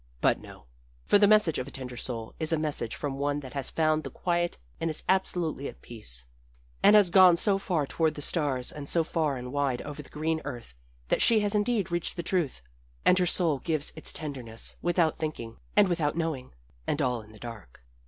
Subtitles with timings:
[0.19, 0.65] But no.
[1.03, 4.03] For the message of a tender soul is a message from one that has found
[4.03, 6.25] the quiet and is absolutely at peace,
[6.81, 10.09] and has gone so far toward the stars and so far and wide over the
[10.09, 10.73] green earth
[11.09, 12.63] that she has indeed reached the truth,
[13.05, 16.55] and her soul gives of its tenderness without thinking, and without knowing,
[16.87, 17.83] and all in the dark.